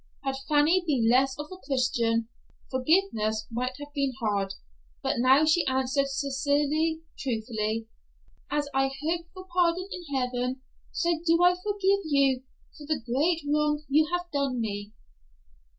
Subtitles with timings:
[0.23, 2.27] Had Fanny been less of a Christian,
[2.71, 4.55] forgiveness might have been hard,
[5.03, 7.87] but now she answered sincerely, truthfully,
[8.49, 12.41] "As I hope for pardon in heaven, so do I forgive you
[12.75, 14.91] for the great wrong you have done me."